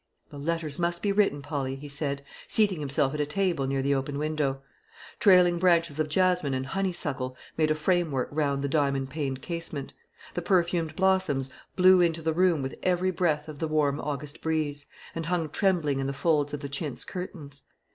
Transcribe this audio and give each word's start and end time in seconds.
"The 0.31 0.39
letters 0.39 0.79
must 0.79 1.03
be 1.03 1.11
written, 1.11 1.43
Polly," 1.43 1.75
he 1.75 1.87
said, 1.87 2.23
seating 2.47 2.79
himself 2.79 3.13
at 3.13 3.21
a 3.21 3.25
table 3.27 3.67
near 3.67 3.83
the 3.83 3.93
open 3.93 4.17
window. 4.17 4.63
Trailing 5.19 5.59
branches 5.59 5.99
of 5.99 6.09
jasmine 6.09 6.55
and 6.55 6.65
honeysuckle 6.65 7.37
made 7.55 7.69
a 7.69 7.75
framework 7.75 8.27
round 8.31 8.63
the 8.63 8.67
diamond 8.67 9.11
paned 9.11 9.43
casement; 9.43 9.93
the 10.33 10.41
perfumed 10.41 10.95
blossoms 10.95 11.51
blew 11.75 12.01
into 12.01 12.23
the 12.23 12.33
room 12.33 12.63
with 12.63 12.73
every 12.81 13.11
breath 13.11 13.47
of 13.47 13.59
the 13.59 13.67
warm 13.67 13.99
August 13.99 14.41
breeze, 14.41 14.87
and 15.13 15.27
hung 15.27 15.49
trembling 15.49 15.99
in 15.99 16.07
the 16.07 16.13
folds 16.13 16.51
of 16.51 16.61
the 16.61 16.69
chintz 16.69 17.03
curtains. 17.05 17.61